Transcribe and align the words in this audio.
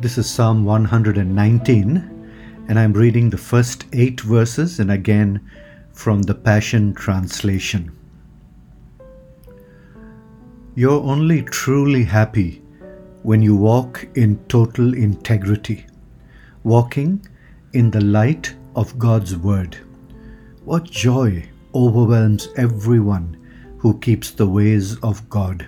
This 0.00 0.18
is 0.18 0.28
Psalm 0.28 0.66
119, 0.66 2.64
and 2.68 2.78
I'm 2.78 2.92
reading 2.92 3.30
the 3.30 3.38
first 3.38 3.86
eight 3.94 4.20
verses 4.20 4.78
and 4.78 4.90
again 4.90 5.40
from 5.92 6.20
the 6.20 6.34
Passion 6.34 6.92
Translation. 6.92 7.96
You're 10.74 11.02
only 11.02 11.40
truly 11.42 12.04
happy 12.04 12.62
when 13.22 13.40
you 13.40 13.56
walk 13.56 14.06
in 14.16 14.36
total 14.48 14.92
integrity, 14.92 15.86
walking 16.62 17.26
in 17.72 17.90
the 17.90 18.02
light 18.02 18.54
of 18.76 18.98
God's 18.98 19.34
Word. 19.34 19.78
What 20.64 20.84
joy 20.84 21.48
overwhelms 21.74 22.48
everyone 22.56 23.36
who 23.78 23.98
keeps 23.98 24.30
the 24.30 24.46
ways 24.46 24.98
of 25.00 25.28
God, 25.28 25.66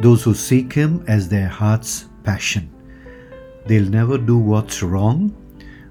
those 0.00 0.22
who 0.22 0.34
seek 0.34 0.72
Him 0.72 1.04
as 1.08 1.28
their 1.28 1.48
heart's 1.48 2.08
passion. 2.22 2.70
They'll 3.66 3.88
never 3.88 4.18
do 4.18 4.36
what's 4.36 4.82
wrong, 4.82 5.34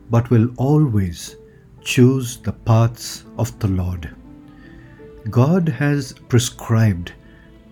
but 0.09 0.30
will 0.30 0.50
always 0.58 1.38
choose 1.81 2.38
the 2.38 2.54
paths 2.54 3.26
of 3.38 3.58
the 3.59 3.67
Lord. 3.67 4.16
God 5.30 5.67
has 5.70 6.14
prescribed 6.30 7.14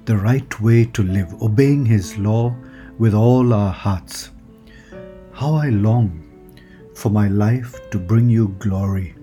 the 0.06 0.18
right 0.18 0.60
way 0.60 0.86
to 0.86 1.04
live, 1.04 1.42
obeying 1.42 1.86
His 1.86 2.18
law 2.18 2.56
with 2.98 3.14
all 3.14 3.54
our 3.54 3.72
hearts. 3.72 4.32
How 5.34 5.56
I 5.56 5.70
long 5.70 6.24
for 6.96 7.10
my 7.10 7.28
life 7.28 7.90
to 7.92 8.00
bring 8.00 8.30
you 8.30 8.56
glory 8.60 9.16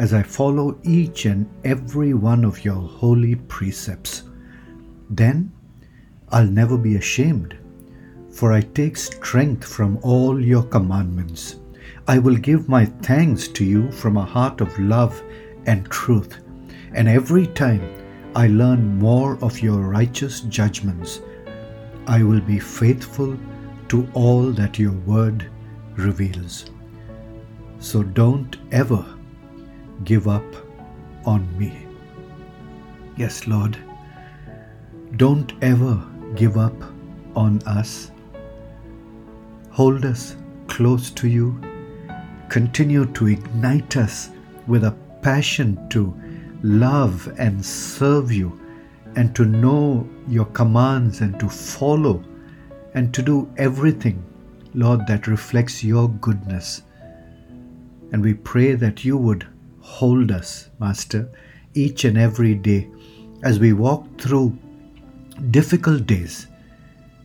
as 0.00 0.12
I 0.12 0.22
follow 0.24 0.76
each 0.82 1.26
and 1.26 1.48
every 1.62 2.14
one 2.14 2.44
of 2.44 2.64
your 2.64 2.80
holy 2.80 3.36
precepts. 3.36 4.24
Then 5.10 5.52
I'll 6.30 6.46
never 6.46 6.76
be 6.76 6.96
ashamed 6.96 7.56
for 8.30 8.52
I 8.52 8.62
take 8.62 8.96
strength 8.96 9.64
from 9.64 9.98
all 10.02 10.42
your 10.42 10.62
commandments. 10.62 11.56
I 12.08 12.18
will 12.18 12.36
give 12.36 12.68
my 12.68 12.86
thanks 12.86 13.48
to 13.48 13.64
you 13.64 13.90
from 13.92 14.16
a 14.16 14.24
heart 14.24 14.60
of 14.60 14.78
love 14.78 15.22
and 15.66 15.84
truth. 15.90 16.38
And 16.94 17.08
every 17.08 17.46
time 17.46 17.82
I 18.34 18.46
learn 18.46 18.98
more 18.98 19.36
of 19.44 19.60
your 19.60 19.80
righteous 19.80 20.40
judgments, 20.40 21.20
I 22.06 22.22
will 22.22 22.40
be 22.40 22.58
faithful 22.58 23.36
to 23.88 24.08
all 24.14 24.52
that 24.52 24.78
your 24.78 24.92
word 24.92 25.50
reveals. 25.96 26.70
So 27.80 28.02
don't 28.02 28.56
ever 28.72 29.04
give 30.04 30.28
up 30.28 30.44
on 31.24 31.46
me. 31.58 31.86
Yes, 33.16 33.46
Lord, 33.46 33.76
don't 35.16 35.52
ever 35.62 36.02
give 36.36 36.56
up 36.56 36.74
on 37.36 37.62
us 37.66 38.10
Hold 39.70 40.04
us 40.04 40.36
close 40.66 41.10
to 41.12 41.28
you. 41.28 41.58
Continue 42.48 43.06
to 43.12 43.28
ignite 43.28 43.96
us 43.96 44.30
with 44.66 44.84
a 44.84 44.96
passion 45.22 45.88
to 45.90 46.14
love 46.62 47.32
and 47.38 47.64
serve 47.64 48.32
you 48.32 48.60
and 49.14 49.34
to 49.36 49.44
know 49.44 50.08
your 50.28 50.46
commands 50.46 51.20
and 51.20 51.38
to 51.38 51.48
follow 51.48 52.22
and 52.94 53.14
to 53.14 53.22
do 53.22 53.48
everything, 53.56 54.24
Lord, 54.74 55.06
that 55.06 55.28
reflects 55.28 55.84
your 55.84 56.08
goodness. 56.08 56.82
And 58.12 58.22
we 58.22 58.34
pray 58.34 58.74
that 58.74 59.04
you 59.04 59.16
would 59.16 59.46
hold 59.98 60.30
us, 60.30 60.68
Master, 60.78 61.28
each 61.74 62.04
and 62.04 62.16
every 62.16 62.54
day 62.54 62.88
as 63.42 63.58
we 63.58 63.72
walk 63.72 64.06
through 64.18 64.56
difficult 65.50 66.06
days. 66.06 66.46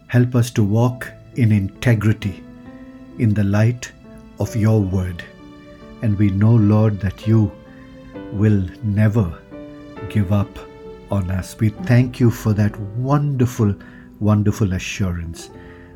Help 0.07 0.35
us 0.35 0.49
to 0.51 0.63
walk 0.63 1.07
in 1.35 1.51
integrity 1.51 2.43
in 3.19 3.33
the 3.33 3.43
light 3.43 3.91
of 4.39 4.55
your 4.55 4.81
word. 4.81 5.23
And 6.01 6.17
we 6.17 6.29
know, 6.29 6.55
Lord, 6.55 6.99
that 7.01 7.27
you 7.27 7.51
will 8.31 8.65
never 8.83 9.27
give 10.09 10.31
up 10.31 10.59
on 11.11 11.31
us. 11.31 11.57
We 11.59 11.69
thank 11.69 12.19
you 12.19 12.31
for 12.31 12.53
that 12.53 12.79
wonderful, 13.11 13.75
wonderful 14.19 14.73
assurance 14.73 15.49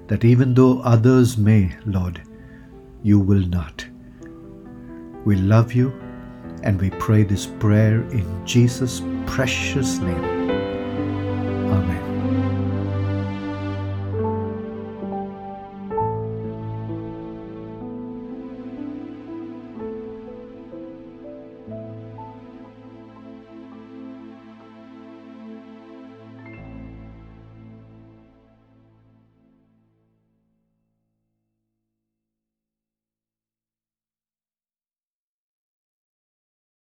that 0.08 0.26
even 0.26 0.54
though 0.54 0.80
others 0.82 1.38
may, 1.38 1.76
Lord, 1.86 2.22
you 3.04 3.20
will 3.20 3.46
not. 3.48 3.86
We 5.26 5.36
love 5.36 5.74
you 5.74 5.94
and 6.64 6.80
we 6.80 6.90
pray 6.92 7.24
this 7.24 7.46
prayer 7.46 8.02
in 8.12 8.46
Jesus' 8.46 9.02
precious 9.26 10.00
name. 10.00 10.59